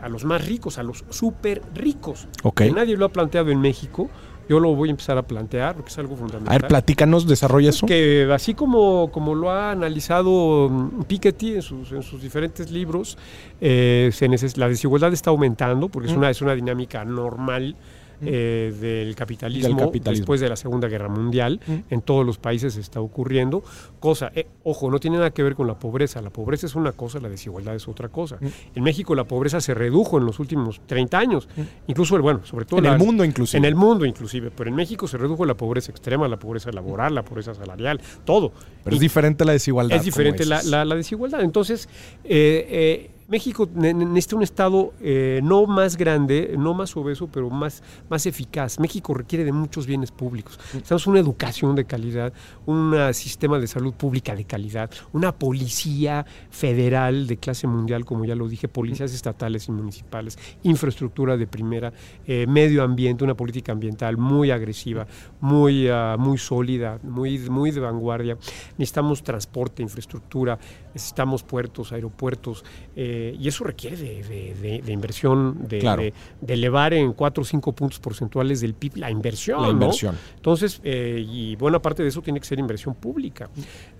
a 0.00 0.08
los 0.08 0.24
más 0.24 0.46
ricos, 0.46 0.78
a 0.78 0.82
los 0.82 1.04
súper 1.10 1.62
ricos. 1.74 2.26
Que 2.56 2.70
nadie 2.72 2.96
lo 2.96 3.06
ha 3.06 3.10
planteado 3.10 3.50
en 3.50 3.60
México 3.60 4.10
yo 4.50 4.58
lo 4.58 4.74
voy 4.74 4.88
a 4.88 4.90
empezar 4.90 5.16
a 5.16 5.22
plantear 5.22 5.76
porque 5.76 5.90
es 5.90 5.98
algo 5.98 6.16
fundamental. 6.16 6.52
A 6.52 6.58
ver, 6.58 6.66
platícanos, 6.66 7.24
desarrolla 7.24 7.70
eso. 7.70 7.86
Que 7.86 8.28
así 8.34 8.52
como, 8.54 9.08
como 9.12 9.36
lo 9.36 9.48
ha 9.48 9.70
analizado 9.70 10.68
mm, 10.68 11.04
Piketty 11.04 11.54
en 11.54 11.62
sus, 11.62 11.92
en 11.92 12.02
sus 12.02 12.20
diferentes 12.20 12.68
libros, 12.72 13.16
eh, 13.60 14.10
se 14.12 14.28
la 14.58 14.68
desigualdad 14.68 15.12
está 15.12 15.30
aumentando 15.30 15.88
porque 15.88 16.08
es, 16.08 16.16
una, 16.16 16.30
es 16.30 16.42
una 16.42 16.56
dinámica 16.56 17.04
normal 17.04 17.76
eh, 18.22 18.74
del, 18.80 19.14
capitalismo 19.14 19.90
después 19.92 20.40
de 20.40 20.48
la 20.48 20.56
Segunda 20.56 20.88
Guerra 20.88 21.08
Mundial. 21.08 21.60
En 21.90 22.02
todos 22.02 22.24
los 22.24 22.38
países 22.38 22.76
está 22.76 23.00
ocurriendo. 23.00 23.62
Cosa, 23.98 24.30
eh, 24.34 24.46
ojo, 24.64 24.90
no 24.90 24.98
tiene 24.98 25.18
nada 25.18 25.30
que 25.30 25.42
ver 25.42 25.54
con 25.54 25.66
la 25.66 25.78
pobreza. 25.78 26.20
La 26.20 26.30
pobreza 26.30 26.66
es 26.66 26.74
una 26.74 26.92
cosa, 26.92 27.20
la 27.20 27.28
desigualdad 27.28 27.74
es 27.74 27.88
otra 27.88 28.08
cosa. 28.08 28.38
En 28.74 28.82
México 28.82 29.14
la 29.14 29.24
pobreza 29.24 29.60
se 29.60 29.74
redujo 29.74 30.18
en 30.18 30.26
los 30.26 30.38
últimos 30.38 30.80
30 30.86 31.18
años. 31.18 31.48
Incluso, 31.86 32.20
bueno, 32.20 32.44
sobre 32.44 32.64
todo... 32.64 32.80
En 32.80 32.86
el 32.86 32.98
mundo 32.98 33.24
inclusive. 33.24 33.58
En 33.58 33.64
el 33.64 33.74
mundo 33.74 34.04
inclusive. 34.04 34.50
Pero 34.50 34.70
en 34.70 34.76
México 34.76 35.06
se 35.06 35.18
redujo 35.18 35.44
la 35.44 35.56
pobreza 35.56 35.90
extrema, 35.90 36.28
la 36.28 36.38
pobreza 36.38 36.70
laboral, 36.72 37.14
la 37.14 37.24
pobreza 37.24 37.54
salarial, 37.54 38.00
todo. 38.24 38.52
Pero 38.84 38.96
es 38.96 39.00
diferente 39.00 39.44
la 39.44 39.52
desigualdad. 39.52 39.96
Es 39.96 40.04
diferente 40.04 40.44
la, 40.46 40.62
la, 40.62 40.94
desigualdad. 40.94 41.42
Entonces, 41.42 41.88
eh, 42.24 43.10
México 43.30 43.68
necesita 43.72 44.34
un 44.34 44.42
Estado 44.42 44.92
eh, 45.00 45.40
no 45.44 45.64
más 45.64 45.96
grande, 45.96 46.56
no 46.58 46.74
más 46.74 46.96
obeso, 46.96 47.28
pero 47.28 47.48
más, 47.48 47.80
más 48.08 48.26
eficaz. 48.26 48.80
México 48.80 49.14
requiere 49.14 49.44
de 49.44 49.52
muchos 49.52 49.86
bienes 49.86 50.10
públicos. 50.10 50.58
Necesitamos 50.74 51.06
una 51.06 51.20
educación 51.20 51.76
de 51.76 51.84
calidad, 51.84 52.32
un 52.66 52.92
sistema 53.14 53.60
de 53.60 53.68
salud 53.68 53.94
pública 53.94 54.34
de 54.34 54.44
calidad, 54.46 54.90
una 55.12 55.30
policía 55.30 56.26
federal 56.50 57.28
de 57.28 57.36
clase 57.36 57.68
mundial, 57.68 58.04
como 58.04 58.24
ya 58.24 58.34
lo 58.34 58.48
dije, 58.48 58.66
policías 58.66 59.14
estatales 59.14 59.68
y 59.68 59.70
municipales, 59.70 60.36
infraestructura 60.64 61.36
de 61.36 61.46
primera, 61.46 61.92
eh, 62.26 62.46
medio 62.48 62.82
ambiente, 62.82 63.22
una 63.22 63.36
política 63.36 63.70
ambiental 63.70 64.16
muy 64.16 64.50
agresiva, 64.50 65.06
muy, 65.40 65.86
ah, 65.86 66.16
muy 66.18 66.36
sólida, 66.36 66.98
muy, 67.04 67.38
muy 67.48 67.70
de 67.70 67.78
vanguardia. 67.78 68.36
Necesitamos 68.76 69.22
transporte, 69.22 69.84
infraestructura, 69.84 70.58
necesitamos 70.92 71.44
puertos, 71.44 71.92
aeropuertos. 71.92 72.64
Eh, 72.96 73.19
Eh, 73.20 73.36
y 73.38 73.48
eso 73.48 73.64
requiere 73.64 73.96
de, 73.96 74.82
inversión, 74.92 75.66
de, 75.68 75.78
Claro. 75.78 76.02
de- 76.02 76.12
elevar 76.48 76.94
en 76.94 77.12
4 77.12 77.42
o 77.42 77.44
5 77.44 77.72
puntos 77.72 77.98
porcentuales 77.98 78.60
del 78.62 78.74
PIB 78.74 78.96
la 78.96 79.10
inversión. 79.10 79.60
La 79.60 79.66
¿no? 79.68 79.72
inversión. 79.74 80.16
Entonces, 80.36 80.80
eh, 80.84 81.24
y 81.28 81.56
buena 81.56 81.80
parte 81.82 82.02
de 82.02 82.08
eso 82.08 82.22
tiene 82.22 82.40
que 82.40 82.46
ser 82.46 82.58
inversión 82.58 82.94
pública. 82.94 83.50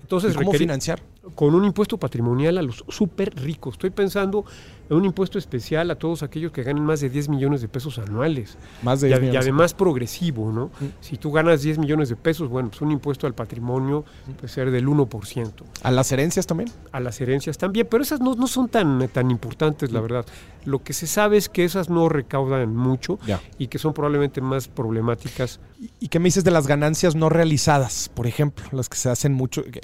Entonces, 0.01 0.33
¿Y 0.33 0.37
cómo 0.37 0.51
financiar? 0.53 1.01
con 1.35 1.53
un 1.53 1.63
impuesto 1.65 1.97
patrimonial 1.97 2.57
a 2.57 2.61
los 2.63 2.83
súper 2.89 3.33
ricos. 3.35 3.75
Estoy 3.75 3.91
pensando 3.91 4.43
en 4.89 4.97
un 4.97 5.05
impuesto 5.05 5.37
especial 5.37 5.89
a 5.91 5.95
todos 5.95 6.23
aquellos 6.23 6.51
que 6.51 6.63
ganen 6.63 6.83
más 6.83 6.99
de 6.99 7.09
10 7.11 7.29
millones 7.29 7.61
de 7.61 7.67
pesos 7.67 7.99
anuales. 7.99 8.57
Más 8.81 8.99
de 9.01 9.07
y, 9.07 9.09
10 9.11 9.19
ad- 9.19 9.23
y 9.23 9.27
millones. 9.27 9.43
además 9.45 9.73
progresivo, 9.75 10.51
¿no? 10.51 10.71
Si 10.99 11.17
tú 11.17 11.31
ganas 11.31 11.61
10 11.61 11.77
millones 11.77 12.09
de 12.09 12.15
pesos, 12.15 12.49
bueno, 12.49 12.69
pues 12.69 12.81
un 12.81 12.91
impuesto 12.91 13.27
al 13.27 13.35
patrimonio 13.35 14.03
puede 14.37 14.47
ser 14.51 14.71
del 14.71 14.87
1%. 14.87 15.63
¿A 15.83 15.91
las 15.91 16.11
herencias 16.11 16.47
también? 16.47 16.69
A 16.91 16.99
las 16.99 17.21
herencias 17.21 17.57
también, 17.57 17.87
pero 17.89 18.01
esas 18.03 18.19
no, 18.19 18.33
no 18.35 18.47
son 18.47 18.67
tan, 18.67 19.01
tan 19.11 19.31
importantes, 19.31 19.91
la 19.91 20.01
verdad. 20.01 20.25
Lo 20.65 20.83
que 20.83 20.93
se 20.93 21.07
sabe 21.07 21.37
es 21.37 21.49
que 21.49 21.63
esas 21.63 21.89
no 21.89 22.07
recaudan 22.09 22.75
mucho 22.75 23.17
Ya. 23.25 23.39
y 23.57 23.67
que 23.67 23.77
son 23.79 23.93
probablemente 23.93 24.41
más 24.41 24.67
problemáticas. 24.67 25.59
¿Y- 25.79 25.89
¿Y 25.99 26.07
qué 26.09 26.19
me 26.19 26.25
dices 26.25 26.43
de 26.43 26.51
las 26.51 26.67
ganancias 26.67 27.15
no 27.15 27.29
realizadas, 27.29 28.09
por 28.13 28.27
ejemplo? 28.27 28.65
Las 28.71 28.89
que 28.89 28.97
se 28.97 29.09
hacen 29.09 29.33
mucho, 29.33 29.63
que 29.63 29.81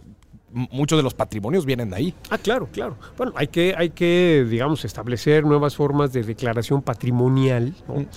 muchos 0.51 0.97
de 0.97 1.03
los 1.03 1.13
patrimonios 1.13 1.65
vienen 1.65 1.89
de 1.89 1.95
ahí. 1.97 2.13
Ah, 2.29 2.37
claro, 2.37 2.69
claro. 2.71 2.97
Bueno, 3.17 3.33
hay 3.35 3.47
que, 3.47 3.75
hay 3.77 3.89
que 3.89 4.45
digamos, 4.49 4.85
establecer 4.85 5.43
nuevas 5.43 5.75
formas 5.75 6.13
de 6.13 6.23
declaración 6.23 6.81
patrimonial 6.81 7.75
¿no? 7.87 7.95
Mm. 8.01 8.07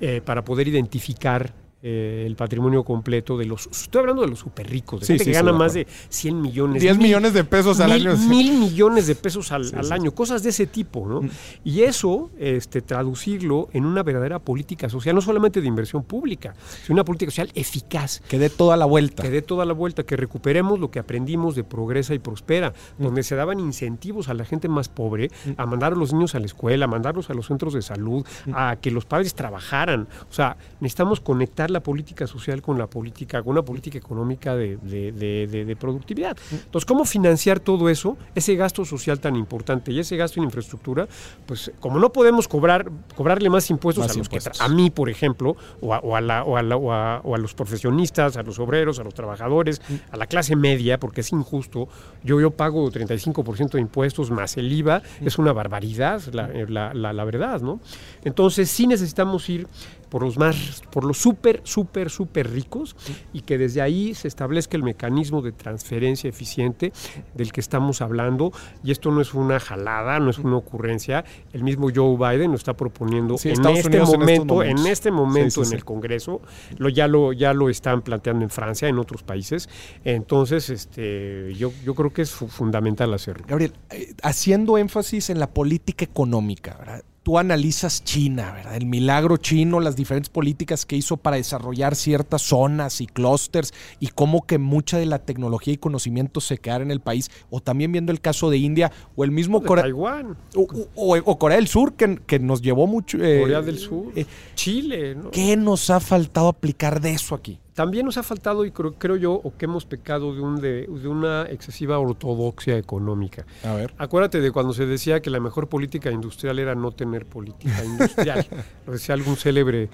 Eh, 0.00 0.20
para 0.24 0.44
poder 0.44 0.68
identificar 0.68 1.54
eh, 1.82 2.24
el 2.26 2.34
patrimonio 2.36 2.82
completo 2.84 3.36
de 3.36 3.44
los... 3.44 3.66
Estoy 3.68 4.00
hablando 4.00 4.22
de 4.22 4.28
los 4.28 4.38
súper 4.40 4.68
ricos, 4.68 5.00
de 5.00 5.06
Sí, 5.06 5.12
gente 5.12 5.24
sí, 5.24 5.30
que 5.30 5.36
gana 5.36 5.52
más 5.52 5.74
de 5.74 5.86
100 6.08 6.40
millones. 6.40 6.82
10 6.82 6.96
mil- 6.96 7.06
millones 7.08 7.32
de 7.34 7.44
pesos 7.44 7.78
al 7.80 7.92
mil, 7.92 8.08
año. 8.08 8.16
mil 8.28 8.58
millones 8.58 9.06
de 9.06 9.14
pesos 9.14 9.52
al, 9.52 9.70
al 9.76 9.92
año, 9.92 10.10
cosas 10.12 10.42
de 10.42 10.50
ese 10.50 10.66
tipo, 10.66 11.06
¿no? 11.06 11.22
Mm. 11.22 11.30
Y 11.64 11.82
eso, 11.82 12.30
este, 12.38 12.80
traducirlo 12.82 13.68
en 13.72 13.84
una 13.84 14.02
verdadera 14.02 14.38
política 14.38 14.88
social, 14.88 15.14
no 15.14 15.20
solamente 15.20 15.60
de 15.60 15.66
inversión 15.68 16.02
pública, 16.02 16.54
sino 16.84 16.94
una 16.94 17.04
política 17.04 17.30
social 17.30 17.50
eficaz, 17.54 18.20
Que 18.28 18.38
dé 18.38 18.50
toda 18.50 18.76
la 18.76 18.86
vuelta. 18.86 19.22
que 19.22 19.30
dé 19.30 19.42
toda 19.42 19.64
la 19.64 19.72
vuelta, 19.74 20.02
que 20.02 20.16
recuperemos 20.16 20.80
lo 20.80 20.90
que 20.90 20.98
aprendimos 20.98 21.54
de 21.54 21.62
Progresa 21.62 22.14
y 22.14 22.18
Prospera, 22.18 22.72
Mm. 22.98 23.02
donde 23.04 23.22
se 23.22 23.36
daban 23.36 23.60
incentivos 23.60 24.28
a 24.28 24.34
la 24.34 24.44
gente 24.44 24.68
más 24.68 24.88
pobre 24.88 25.30
a 25.56 25.66
mandar 25.66 25.92
a 25.92 25.96
los 25.96 26.12
niños 26.12 26.34
a 26.34 26.40
la 26.40 26.46
escuela, 26.46 26.86
a 26.86 26.88
mandarlos 26.88 27.30
a 27.30 27.34
los 27.34 27.46
centros 27.46 27.74
de 27.74 27.82
salud, 27.82 28.24
Mm. 28.46 28.50
a 28.54 28.76
que 28.76 28.90
los 28.90 29.04
padres 29.04 29.34
trabajaran. 29.34 30.08
O 30.30 30.32
sea, 30.32 30.56
necesitamos 30.80 31.20
conectar 31.20 31.65
la 31.70 31.80
política 31.80 32.26
social 32.26 32.62
con 32.62 32.78
la 32.78 32.86
política, 32.86 33.42
con 33.42 33.52
una 33.52 33.62
política 33.62 33.98
económica 33.98 34.54
de, 34.54 34.76
de- 34.76 35.12
de- 35.46 35.76
productividad. 35.76 36.36
Mm. 36.50 36.54
Entonces, 36.54 36.86
¿cómo 36.86 37.04
financiar 37.04 37.60
todo 37.60 37.88
eso? 37.88 38.16
Ese 38.34 38.54
gasto 38.56 38.84
social 38.84 39.20
tan 39.20 39.36
importante 39.36 39.92
y 39.92 39.98
ese 40.00 40.16
gasto 40.16 40.40
en 40.40 40.44
infraestructura, 40.44 41.06
pues 41.46 41.70
como 41.80 41.98
no 41.98 42.12
podemos 42.12 42.48
cobrar, 42.48 42.90
cobrarle 43.14 43.50
más 43.50 43.68
impuestos 43.70 44.02
Más 44.04 44.10
a 44.14 44.18
los 44.18 44.26
impuestos. 44.26 44.58
que 44.58 44.64
a 44.64 44.68
mí, 44.68 44.90
por 44.90 45.10
ejemplo, 45.10 45.56
o 45.80 45.92
a, 45.94 45.98
o 46.00 46.16
a 46.16 46.20
la- 46.20 46.44
o 46.44 46.56
a 46.56 46.62
la- 46.62 46.76
o 46.76 46.92
a- 46.92 47.20
o 47.24 47.34
a 47.34 47.38
los 47.38 47.54
profesionistas, 47.54 48.36
a 48.36 48.42
los 48.42 48.58
obreros, 48.58 48.98
a 48.98 49.04
los 49.04 49.14
trabajadores, 49.14 49.80
a 50.10 50.16
la 50.16 50.26
clase 50.26 50.56
media, 50.56 50.98
porque 50.98 51.20
es 51.20 51.32
injusto. 51.32 51.88
Yo, 52.24 52.40
yo 52.40 52.50
pago 52.50 52.90
35% 52.90 53.72
de 53.72 53.80
impuestos 53.80 54.30
más 54.30 54.56
el 54.56 54.72
IVA, 54.72 55.02
es 55.20 55.38
una 55.38 55.52
barbaridad, 55.52 56.22
la, 56.32 56.48
la- 56.68 56.94
la- 56.94 57.12
la 57.12 57.24
verdad, 57.24 57.60
¿no? 57.60 57.80
Entonces 58.24 58.70
sí 58.70 58.86
necesitamos 58.86 59.48
ir 59.48 59.66
por 60.08 60.22
los 60.22 60.38
más, 60.38 60.82
por 60.90 61.04
los 61.04 61.18
súper, 61.18 61.60
súper, 61.64 62.10
súper 62.10 62.50
ricos 62.50 62.96
y 63.32 63.40
que 63.42 63.58
desde 63.58 63.82
ahí 63.82 64.14
se 64.14 64.28
establezca 64.28 64.76
el 64.76 64.82
mecanismo 64.82 65.42
de 65.42 65.52
transferencia 65.52 66.28
eficiente 66.28 66.92
del 67.34 67.52
que 67.52 67.60
estamos 67.60 68.00
hablando. 68.00 68.52
Y 68.84 68.92
esto 68.92 69.10
no 69.10 69.20
es 69.20 69.34
una 69.34 69.58
jalada, 69.60 70.18
no 70.20 70.30
es 70.30 70.38
una 70.38 70.56
ocurrencia. 70.56 71.24
El 71.52 71.64
mismo 71.64 71.88
Joe 71.94 72.16
Biden 72.16 72.50
lo 72.50 72.56
está 72.56 72.74
proponiendo 72.74 73.36
Sí, 73.38 73.48
en, 73.50 73.66
este 73.66 73.88
Unidos 73.88 74.08
momento, 74.18 74.62
en, 74.62 74.78
este 74.86 75.10
momento 75.10 75.62
Sí, 75.62 75.68
sí, 75.68 75.72
en 75.72 75.78
el 75.78 75.84
Congreso. 75.84 76.40
Lo, 76.78 76.88
ya, 76.88 77.08
lo, 77.08 77.32
ya 77.32 77.52
lo 77.52 77.68
están 77.68 78.02
planteando 78.02 78.44
en 78.44 78.50
Francia, 78.50 78.88
en 78.88 78.98
otros 78.98 79.22
países. 79.22 79.68
Entonces, 80.04 80.70
este, 80.70 81.52
yo, 81.54 81.72
yo 81.84 81.94
creo 81.94 82.12
que 82.12 82.22
es 82.22 82.30
fu- 82.30 82.48
fundamental 82.48 83.12
hacerlo. 83.12 83.44
Gabriel, 83.48 83.72
eh, 83.90 84.14
haciendo 84.22 84.78
énfasis 84.78 85.30
en 85.30 85.38
la 85.40 85.48
política 85.50 86.04
económica, 86.04 86.76
¿verdad? 86.78 87.02
Tú 87.26 87.40
analizas 87.40 88.04
China, 88.04 88.52
¿verdad? 88.52 88.76
El 88.76 88.86
milagro 88.86 89.36
chino, 89.36 89.80
las 89.80 89.96
diferentes 89.96 90.30
políticas 90.30 90.86
que 90.86 90.94
hizo 90.94 91.16
para 91.16 91.34
desarrollar 91.34 91.96
ciertas 91.96 92.40
zonas 92.42 93.00
y 93.00 93.08
clústeres 93.08 93.74
y 93.98 94.06
cómo 94.14 94.46
que 94.46 94.58
mucha 94.58 94.96
de 94.96 95.06
la 95.06 95.18
tecnología 95.18 95.74
y 95.74 95.76
conocimiento 95.76 96.40
se 96.40 96.58
quedara 96.58 96.84
en 96.84 96.92
el 96.92 97.00
país. 97.00 97.28
O 97.50 97.58
también 97.60 97.90
viendo 97.90 98.12
el 98.12 98.20
caso 98.20 98.48
de 98.48 98.58
India 98.58 98.92
o 99.16 99.24
el 99.24 99.32
mismo 99.32 99.58
De 99.58 99.66
Corea, 99.66 99.82
Taiwán, 99.82 100.36
o, 100.54 100.68
o- 100.94 101.16
o 101.24 101.36
Corea 101.40 101.56
del 101.56 101.66
Sur, 101.66 101.94
que, 101.94 102.16
que 102.24 102.38
nos 102.38 102.62
llevó 102.62 102.86
mucho. 102.86 103.18
eh, 103.20 103.40
Corea 103.40 103.60
del 103.60 103.80
Sur, 103.80 104.12
eh, 104.14 104.24
Chile. 104.54 105.16
¿no? 105.16 105.32
¿Qué 105.32 105.56
nos 105.56 105.90
ha 105.90 105.98
faltado 105.98 106.46
aplicar 106.46 107.00
de 107.00 107.10
eso 107.10 107.34
aquí? 107.34 107.58
También 107.76 108.06
nos 108.06 108.16
ha 108.16 108.22
faltado, 108.22 108.64
y 108.64 108.70
creo, 108.70 108.94
creo 108.94 109.16
yo, 109.16 109.34
o 109.34 109.54
que 109.54 109.66
hemos 109.66 109.84
pecado 109.84 110.34
de, 110.34 110.40
un 110.40 110.56
de, 110.56 110.86
de 110.86 111.08
una 111.08 111.42
excesiva 111.42 111.98
ortodoxia 111.98 112.78
económica. 112.78 113.44
A 113.62 113.74
ver. 113.74 113.92
Acuérdate 113.98 114.40
de 114.40 114.50
cuando 114.50 114.72
se 114.72 114.86
decía 114.86 115.20
que 115.20 115.28
la 115.28 115.40
mejor 115.40 115.68
política 115.68 116.10
industrial 116.10 116.58
era 116.58 116.74
no 116.74 116.90
tener 116.92 117.26
política 117.26 117.84
industrial. 117.84 118.46
Lo 118.86 118.92
decía 118.94 119.14
algún 119.14 119.36
célebre 119.36 119.90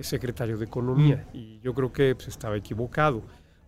secretario 0.00 0.56
de 0.56 0.64
Economía. 0.64 1.28
Y 1.34 1.60
yo 1.60 1.74
creo 1.74 1.92
que 1.92 2.14
pues, 2.14 2.28
estaba 2.28 2.56
equivocado. 2.56 3.22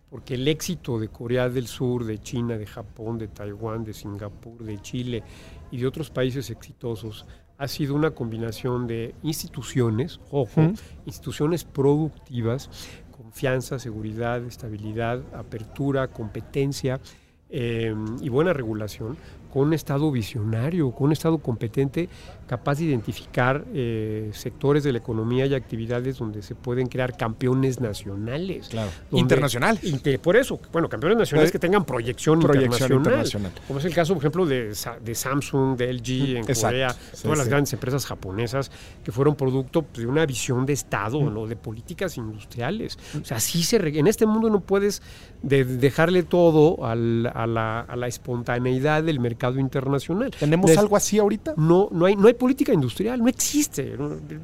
Porque 0.09 0.33
el 0.33 0.47
éxito 0.47 0.97
de 0.97 1.09
Corea 1.09 1.47
del 1.47 1.67
Sur, 1.67 2.05
de 2.05 2.17
China, 2.17 2.57
de 2.57 2.65
Japón, 2.65 3.19
de 3.19 3.27
Taiwán, 3.27 3.83
de 3.83 3.93
Singapur, 3.93 4.63
de 4.63 4.81
Chile 4.81 5.23
y 5.69 5.77
de 5.77 5.85
otros 5.85 6.09
países 6.09 6.49
exitosos 6.49 7.27
ha 7.59 7.67
sido 7.67 7.93
una 7.93 8.11
combinación 8.11 8.87
de 8.87 9.13
instituciones, 9.21 10.19
ojo, 10.31 10.71
instituciones 11.05 11.65
productivas, 11.65 12.69
confianza, 13.29 13.77
seguridad, 13.77 14.43
estabilidad, 14.43 15.21
apertura, 15.35 16.07
competencia 16.07 16.99
eh, 17.51 17.93
y 18.21 18.29
buena 18.29 18.53
regulación, 18.53 19.17
con 19.51 19.67
un 19.67 19.73
Estado 19.73 20.11
visionario, 20.11 20.91
con 20.91 21.07
un 21.07 21.11
Estado 21.13 21.37
competente, 21.39 22.07
capaz 22.47 22.79
de 22.79 22.85
identificar 22.85 23.63
eh, 23.73 24.29
sectores 24.33 24.83
de 24.83 24.91
la 24.91 24.97
economía 24.99 25.45
y 25.45 25.53
actividades 25.53 26.17
donde 26.17 26.41
se 26.41 26.55
pueden 26.55 26.87
crear 26.87 27.15
campeones 27.17 27.79
nacionales. 27.79 28.69
Claro. 28.69 28.89
Donde- 29.11 29.21
Internacional. 29.21 29.79
Inte- 29.83 30.17
por 30.19 30.35
eso, 30.35 30.59
bueno, 30.71 30.89
campeones 30.89 31.17
nacionales 31.17 31.49
Eh, 31.49 31.53
que 31.53 31.59
tengan 31.59 31.85
proyección, 31.85 32.39
proyección 32.39 32.71
internacional, 32.91 32.97
internacional. 33.03 33.51
Como 33.67 33.79
es 33.79 33.85
el 33.85 33.93
caso, 33.93 34.13
por 34.13 34.21
ejemplo, 34.21 34.45
de, 34.45 34.73
Sa- 34.75 34.97
de 35.03 35.15
Samsung, 35.15 35.77
de 35.77 35.89
LG 35.93 36.31
en 36.31 36.37
Exacto. 36.37 36.67
Corea, 36.67 36.89
Sí, 37.13 37.23
todas 37.23 37.37
las 37.37 37.47
grandes 37.47 37.73
empresas 37.73 38.05
japonesas 38.05 38.71
que 39.03 39.11
fueron 39.11 39.35
producto 39.35 39.83
pues, 39.83 39.99
de 39.99 40.07
una 40.07 40.25
visión 40.25 40.65
de 40.65 40.73
Estado, 40.73 41.21
¿no? 41.29 41.45
de 41.47 41.55
políticas 41.55 42.17
industriales. 42.17 42.97
O 43.21 43.25
sea, 43.25 43.39
sí 43.39 43.63
se 43.63 43.77
en 43.79 44.07
este 44.07 44.25
mundo 44.25 44.49
no 44.49 44.59
puedes 44.59 45.01
de- 45.41 45.63
dejarle 45.65 46.23
todo 46.23 46.85
al- 46.85 47.31
a, 47.33 47.47
la, 47.47 47.79
a 47.81 47.95
la 47.95 48.07
espontaneidad 48.07 49.03
del 49.03 49.19
mercado 49.19 49.38
internacional. 49.59 50.31
¿Tenemos 50.39 50.69
Des- 50.69 50.77
algo 50.77 50.95
así 50.95 51.17
ahorita? 51.19 51.53
no, 51.57 51.89
no, 51.91 52.05
hay, 52.05 52.15
no 52.15 52.27
hay 52.27 52.33
política 52.33 52.73
industrial, 52.73 53.19
no 53.21 53.27
existe. 53.27 53.93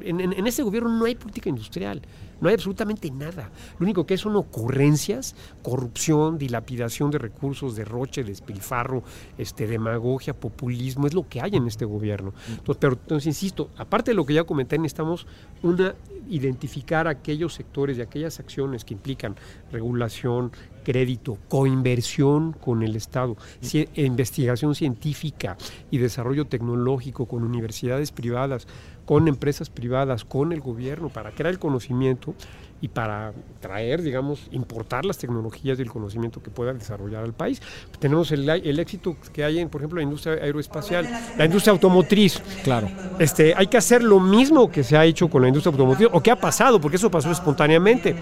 En, 0.02 0.20
en- 0.20 0.32
en 0.32 0.46
este 0.46 0.62
gobierno 0.62 0.88
no 0.90 1.04
hay 1.04 1.14
política 1.14 1.48
industrial, 1.48 2.02
no 2.40 2.48
hay 2.48 2.54
absolutamente 2.54 3.10
nada. 3.10 3.50
Lo 3.78 3.84
único 3.84 4.06
que 4.06 4.14
hay 4.14 4.18
son 4.18 4.36
ocurrencias, 4.36 5.34
corrupción, 5.62 6.38
dilapidación 6.38 7.10
de 7.10 7.18
recursos, 7.18 7.76
derroche, 7.76 8.24
despilfarro, 8.24 9.02
este, 9.38 9.66
demagogia, 9.66 10.34
populismo, 10.34 11.06
es 11.06 11.14
lo 11.14 11.28
que 11.28 11.40
hay 11.40 11.56
en 11.56 11.66
este 11.66 11.84
gobierno. 11.84 12.32
Entonces, 12.48 12.76
pero 12.80 12.92
entonces, 12.94 13.26
insisto, 13.26 13.70
aparte 13.76 14.10
de 14.10 14.14
lo 14.14 14.26
que 14.26 14.34
ya 14.34 14.44
comenté, 14.44 14.78
necesitamos 14.78 15.26
una, 15.62 15.94
identificar 16.28 17.08
aquellos 17.08 17.54
sectores 17.54 17.98
y 17.98 18.02
aquellas 18.02 18.40
acciones 18.40 18.84
que 18.84 18.94
implican 18.94 19.36
regulación, 19.72 20.52
crédito, 20.84 21.38
coinversión 21.48 22.52
con 22.52 22.82
el 22.82 22.94
Estado, 22.94 23.36
e 23.72 24.04
investigación 24.04 24.74
científica 24.74 25.56
y 25.90 25.98
desarrollo 25.98 26.46
tecnológico 26.46 27.26
con 27.26 27.42
universidades 27.42 28.12
privadas, 28.12 28.68
con 29.06 29.28
empresas 29.28 29.70
privadas, 29.70 30.24
con 30.24 30.52
el 30.52 30.60
gobierno, 30.60 31.08
para 31.08 31.30
crear 31.30 31.52
el 31.52 31.58
conocimiento 31.58 32.34
y 32.80 32.88
para 32.88 33.32
traer, 33.60 34.02
digamos, 34.02 34.48
importar 34.50 35.06
las 35.06 35.16
tecnologías 35.16 35.78
y 35.78 35.82
el 35.82 35.90
conocimiento 35.90 36.42
que 36.42 36.50
pueda 36.50 36.74
desarrollar 36.74 37.24
al 37.24 37.32
país. 37.32 37.62
Tenemos 37.98 38.30
el, 38.32 38.48
el 38.48 38.78
éxito 38.78 39.16
que 39.32 39.44
hay 39.44 39.60
en, 39.60 39.70
por 39.70 39.80
ejemplo, 39.80 39.96
la 39.96 40.02
industria 40.02 40.34
aeroespacial, 40.34 41.08
la 41.38 41.44
industria 41.46 41.72
automotriz. 41.72 42.42
Claro. 42.64 42.88
Este, 43.18 43.54
hay 43.56 43.68
que 43.68 43.78
hacer 43.78 44.02
lo 44.02 44.20
mismo 44.20 44.70
que 44.70 44.84
se 44.84 44.96
ha 44.96 45.04
hecho 45.04 45.28
con 45.30 45.40
la 45.40 45.48
industria 45.48 45.70
automotriz, 45.70 46.08
o 46.12 46.20
que 46.20 46.30
ha 46.30 46.36
pasado, 46.36 46.80
porque 46.80 46.96
eso 46.96 47.10
pasó 47.10 47.30
espontáneamente, 47.30 48.14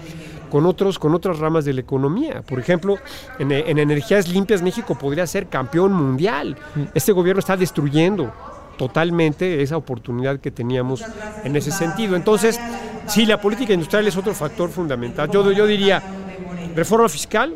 con, 0.49 0.65
otros, 0.65 0.97
con 0.99 1.13
otras 1.13 1.39
ramas 1.39 1.65
de 1.65 1.73
la 1.73 1.81
economía. 1.81 2.41
Por 2.43 2.59
ejemplo, 2.59 2.97
en, 3.39 3.51
en 3.51 3.77
energías 3.77 4.29
limpias 4.29 4.61
México 4.61 4.97
podría 4.97 5.27
ser 5.27 5.47
campeón 5.47 5.91
mundial. 5.91 6.55
Este 6.93 7.11
gobierno 7.11 7.39
está 7.39 7.57
destruyendo 7.57 8.31
totalmente 8.77 9.61
esa 9.61 9.77
oportunidad 9.77 10.39
que 10.39 10.51
teníamos 10.51 11.03
en 11.43 11.55
ese 11.55 11.71
sentido. 11.71 12.15
Entonces, 12.15 12.59
sí, 13.07 13.25
la 13.25 13.39
política 13.39 13.73
industrial 13.73 14.07
es 14.07 14.17
otro 14.17 14.33
factor 14.33 14.69
fundamental. 14.69 15.29
Yo, 15.31 15.51
yo 15.51 15.65
diría, 15.65 16.01
reforma 16.75 17.09
fiscal, 17.09 17.53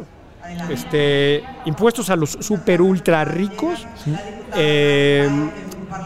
este, 0.70 1.44
impuestos 1.66 2.10
a 2.10 2.16
los 2.16 2.32
super 2.32 2.82
ultra 2.82 3.26
ricos, 3.26 3.86
eh, 4.56 5.30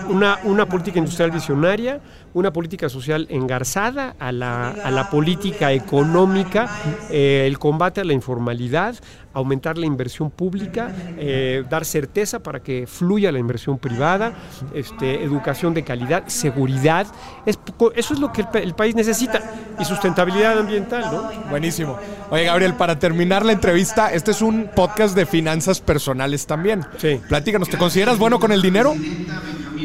una, 0.10 0.40
una 0.44 0.68
política 0.68 1.00
industrial 1.00 1.32
visionaria, 1.32 2.02
una 2.34 2.52
política 2.52 2.90
social 2.90 3.28
engarzada 3.30 4.16
a 4.20 4.32
la, 4.32 4.70
a 4.70 4.92
la 4.92 5.10
política 5.10 5.72
económica, 5.72 6.70
eh, 7.10 7.46
el 7.48 7.60
combate 7.60 8.02
a 8.02 8.04
la 8.04 8.14
informalidad, 8.14 8.96
aumentar 9.34 9.78
la 9.78 9.86
inversión 9.86 10.30
pública, 10.30 10.92
eh, 11.18 11.64
dar 11.70 11.86
certeza 11.86 12.40
para 12.40 12.62
que 12.62 12.86
fluya 12.88 13.32
la 13.32 13.40
inversión 13.40 13.78
privada, 13.78 14.34
este, 14.74 15.24
educación 15.24 15.74
de 15.74 15.84
calidad, 15.84 16.28
seguridad. 16.28 17.08
Es, 17.46 17.60
eso 17.96 18.14
es 18.14 18.20
lo 18.20 18.32
que 18.32 18.42
el, 18.42 18.48
el, 18.64 18.74
país 18.76 18.96
necesita 18.96 19.42
y 19.80 19.86
sustentabilidad 19.86 20.58
ambiental, 20.58 21.06
¿no? 21.12 21.50
Buenísimo. 21.50 21.98
Oye, 22.30 22.46
Gabriel, 22.46 22.76
para 22.76 23.00
terminar 23.00 23.46
la 23.46 23.52
entrevista, 23.52 24.12
este 24.14 24.32
es 24.32 24.42
un 24.42 24.70
podcast 24.76 25.16
de 25.16 25.26
finanzas 25.26 25.82
personales 25.82 26.46
también. 26.46 26.86
Sí. 26.98 27.20
Platícanos, 27.28 27.70
¿te 27.70 27.78
consideras 27.78 28.18
bueno 28.18 28.40
con 28.40 28.52
el 28.52 28.62
dinero? 28.62 28.94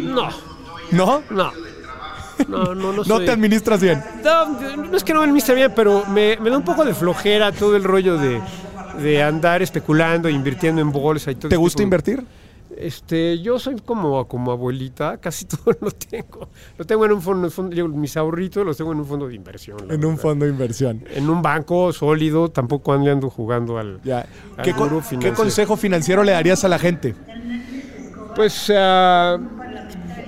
No. 0.02 0.28
¿No? 0.92 1.22
No. 1.30 1.52
No, 2.48 2.74
no, 2.74 2.92
no, 2.92 3.04
no 3.06 3.20
te 3.20 3.30
administras 3.30 3.80
bien. 3.80 4.02
No, 4.22 4.76
no 4.76 4.96
es 4.96 5.02
que 5.02 5.12
no 5.12 5.20
me 5.20 5.26
administre 5.26 5.54
bien, 5.54 5.72
pero 5.74 6.04
me, 6.06 6.36
me, 6.36 6.50
da 6.50 6.56
un 6.56 6.64
poco 6.64 6.84
de 6.84 6.94
flojera 6.94 7.50
todo 7.52 7.76
el 7.76 7.84
rollo 7.84 8.16
de, 8.16 8.40
de 9.02 9.22
andar 9.22 9.62
especulando, 9.62 10.28
invirtiendo 10.28 10.80
en 10.80 10.92
bolsa 10.92 11.30
y 11.30 11.34
todo. 11.34 11.48
¿Te 11.48 11.56
gusta 11.56 11.82
invertir? 11.82 12.24
Este, 12.76 13.40
yo 13.40 13.58
soy 13.58 13.76
como, 13.84 14.28
como 14.28 14.52
abuelita, 14.52 15.16
casi 15.18 15.44
todo 15.46 15.76
lo 15.80 15.90
tengo. 15.90 16.48
Lo 16.76 16.84
tengo 16.84 17.04
en 17.06 17.12
un 17.12 17.22
fondo, 17.22 17.50
fondo 17.50 17.88
mis 17.88 18.16
ahorritos 18.16 18.64
los 18.64 18.76
tengo 18.76 18.92
en 18.92 19.00
un 19.00 19.06
fondo 19.06 19.26
de 19.26 19.34
inversión. 19.34 19.78
En 19.90 20.04
un 20.04 20.16
fondo 20.16 20.44
de 20.44 20.52
inversión. 20.52 21.02
En 21.12 21.28
un 21.28 21.42
banco 21.42 21.92
sólido, 21.92 22.50
tampoco 22.50 22.92
ando 22.92 23.30
jugando 23.30 23.78
al, 23.78 24.00
ya. 24.04 24.26
al 24.56 24.64
¿Qué, 24.64 24.74
con, 24.74 25.02
¿Qué, 25.18 25.32
consejo 25.32 25.76
financiero 25.76 26.22
le 26.22 26.32
darías 26.32 26.62
a 26.64 26.68
la 26.68 26.78
gente? 26.78 27.16
Pues 28.36 28.70
uh, 28.70 29.57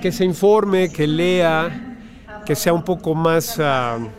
que 0.01 0.11
se 0.11 0.25
informe, 0.25 0.91
que 0.91 1.07
lea, 1.07 1.97
que 2.45 2.55
sea 2.55 2.73
un 2.73 2.83
poco 2.83 3.15
más, 3.15 3.57
uh, 3.57 4.09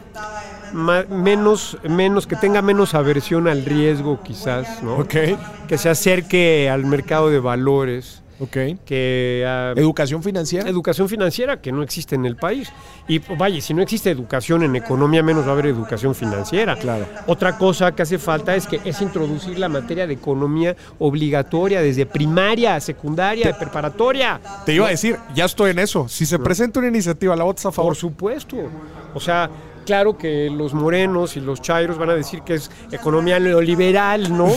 más, 0.72 1.08
menos, 1.08 1.76
menos, 1.82 2.26
que 2.26 2.36
tenga 2.36 2.62
menos 2.62 2.94
aversión 2.94 3.48
al 3.48 3.64
riesgo 3.64 4.22
quizás, 4.22 4.82
¿no? 4.82 4.96
Okay. 4.98 5.36
Que 5.68 5.76
se 5.76 5.90
acerque 5.90 6.70
al 6.70 6.86
mercado 6.86 7.28
de 7.28 7.40
valores. 7.40 8.21
Okay. 8.42 8.76
Que, 8.84 9.44
uh, 9.46 9.78
¿Educación 9.78 10.20
financiera? 10.22 10.68
Educación 10.68 11.08
financiera 11.08 11.60
que 11.60 11.70
no 11.70 11.82
existe 11.82 12.16
en 12.16 12.26
el 12.26 12.34
país. 12.34 12.72
Y 13.06 13.20
vaya, 13.20 13.60
si 13.60 13.72
no 13.72 13.82
existe 13.82 14.10
educación 14.10 14.64
en 14.64 14.74
economía, 14.74 15.22
menos 15.22 15.44
va 15.46 15.50
a 15.50 15.52
haber 15.52 15.66
educación 15.66 16.12
financiera. 16.14 16.76
Claro. 16.76 17.06
Otra 17.26 17.56
cosa 17.56 17.92
que 17.92 18.02
hace 18.02 18.18
falta 18.18 18.56
es 18.56 18.66
que 18.66 18.80
es 18.84 19.00
introducir 19.00 19.58
la 19.60 19.68
materia 19.68 20.08
de 20.08 20.14
economía 20.14 20.74
obligatoria 20.98 21.82
desde 21.82 22.04
primaria, 22.04 22.80
secundaria, 22.80 23.52
te, 23.52 23.54
preparatoria. 23.54 24.40
Te 24.66 24.74
iba 24.74 24.88
a 24.88 24.90
decir, 24.90 25.16
ya 25.34 25.44
estoy 25.44 25.70
en 25.70 25.78
eso. 25.78 26.08
Si 26.08 26.26
se 26.26 26.36
no. 26.36 26.42
presenta 26.42 26.80
una 26.80 26.88
iniciativa, 26.88 27.36
¿la 27.36 27.44
votas 27.44 27.66
a 27.66 27.72
favor? 27.72 27.90
Por 27.90 27.96
supuesto. 27.96 28.56
O 29.14 29.20
sea, 29.20 29.48
claro 29.82 30.16
que 30.16 30.50
los 30.50 30.74
morenos 30.74 31.36
y 31.36 31.40
los 31.40 31.60
chairos 31.60 31.98
van 31.98 32.10
a 32.10 32.14
decir 32.14 32.42
que 32.42 32.54
es 32.54 32.70
economía 32.90 33.38
neoliberal, 33.38 34.36
¿no? 34.36 34.48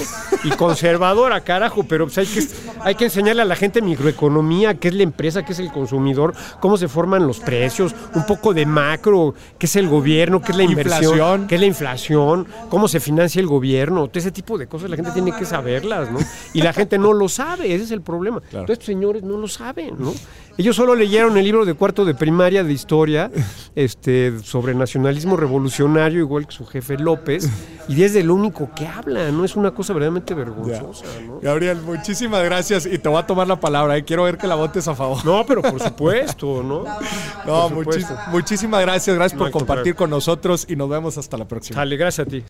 Y 0.44 0.50
conservadora, 0.52 1.42
carajo, 1.42 1.84
pero 1.84 2.06
pues 2.06 2.18
hay 2.18 2.26
que, 2.26 2.44
hay 2.82 2.96
que 2.96 3.06
enseñarle 3.06 3.42
a 3.42 3.46
la 3.46 3.56
gente 3.56 3.82
microeconomía, 3.82 4.76
qué 4.76 4.90
es 4.90 4.94
la 4.94 5.04
empresa, 5.04 5.44
qué 5.44 5.54
es 5.54 5.60
el 5.60 5.72
consumidor, 5.72 6.34
cómo 6.60 6.78
se 6.78 6.88
forman 6.88 7.28
los 7.28 7.40
precios, 7.40 7.96
un 8.14 8.26
poco 8.26 8.54
de 8.54 8.66
macro, 8.66 9.34
qué 9.58 9.66
es 9.66 9.76
el 9.76 9.88
gobierno, 9.88 10.42
qué 10.42 10.52
es 10.52 10.58
la 10.58 10.64
inversión, 10.64 11.04
inflación. 11.04 11.48
qué 11.48 11.56
es 11.56 11.62
la 11.62 11.68
inflación, 11.68 12.48
cómo 12.70 12.88
se 12.88 13.00
financia 13.00 13.40
el 13.40 13.48
gobierno, 13.48 14.08
todo 14.08 14.20
ese 14.20 14.32
tipo 14.32 14.58
de 14.58 14.68
cosas 14.68 14.90
la 14.90 14.96
gente 14.96 15.12
tiene 15.12 15.32
que 15.36 15.46
saberlas, 15.46 16.12
¿no? 16.12 16.20
Y 16.54 16.62
la 16.62 16.74
gente 16.74 16.98
no 16.98 17.14
lo 17.14 17.30
sabe, 17.30 17.74
ese 17.74 17.86
es 17.86 17.92
el 17.92 18.02
problema. 18.02 18.42
Claro. 18.42 18.62
Entonces, 18.62 18.86
señores 18.86 19.24
no 19.24 19.38
lo 19.38 19.48
saben, 19.48 19.96
¿no? 20.00 20.14
Ellos 20.58 20.76
solo 20.78 20.96
leyeron 20.96 21.38
el 21.38 21.44
libro 21.44 21.66
de 21.66 21.74
cuarto 21.74 22.06
de 22.06 22.14
primaria 22.14 22.64
de 22.64 22.72
historia 22.72 23.30
este, 23.76 24.40
sobre 24.40 24.74
nacionalismo 24.74 25.36
revolucionario, 25.36 26.20
igual 26.20 26.48
que 26.48 26.54
su 26.54 26.66
jefe 26.66 26.98
López, 26.98 27.50
y 27.90 27.96
desde 27.96 28.24
lo 28.24 28.36
único 28.36 28.70
que 28.74 28.88
habla, 28.88 29.32
¿no? 29.32 29.44
Es 29.44 29.58
una 29.58 29.72
cosa 29.72 29.92
verdaderamente 29.92 30.34
vergonzosa, 30.34 31.06
¿no? 31.28 31.40
Gabriel, 31.42 31.82
muchísimas 31.82 32.44
gracias 32.44 32.86
y 32.86 32.98
te 32.98 33.10
voy 33.10 33.20
a 33.20 33.28
tomar 33.28 33.48
la 33.48 33.60
palabra, 33.60 33.98
¿eh? 33.98 34.06
quiero 34.06 34.24
ver 34.24 34.38
que 34.38 34.48
la 34.48 34.56
votes 34.56 34.88
a 34.88 34.96
favor. 34.96 35.26
No, 35.26 35.46
pero 35.46 35.62
por 35.62 35.82
supuesto, 35.82 36.64
¿no? 36.64 36.86
No, 37.46 37.70
muchis 37.70 38.08
muchísimas 38.32 38.82
gracias, 38.82 39.16
gracias 39.16 39.38
por 39.38 39.52
compartir 39.52 39.94
con 39.94 40.10
nosotros 40.10 40.66
y 40.68 40.76
nos 40.76 40.90
vemos 40.90 41.18
hasta 41.18 41.38
la 41.38 41.46
próxima. 41.46 41.78
Dale, 41.78 41.96
gracias 41.96 42.28
a 42.28 42.30
ti. 42.30 42.44